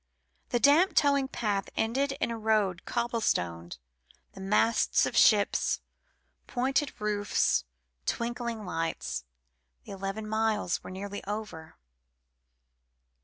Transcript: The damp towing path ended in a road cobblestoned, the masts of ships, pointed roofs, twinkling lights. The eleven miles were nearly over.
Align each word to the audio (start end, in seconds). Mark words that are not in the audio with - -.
The 0.49 0.59
damp 0.59 0.95
towing 0.95 1.27
path 1.27 1.69
ended 1.77 2.13
in 2.13 2.31
a 2.31 2.37
road 2.39 2.85
cobblestoned, 2.85 3.77
the 4.31 4.41
masts 4.41 5.05
of 5.05 5.15
ships, 5.15 5.79
pointed 6.47 6.99
roofs, 6.99 7.65
twinkling 8.07 8.65
lights. 8.65 9.25
The 9.83 9.91
eleven 9.91 10.27
miles 10.27 10.83
were 10.83 10.89
nearly 10.89 11.23
over. 11.25 11.75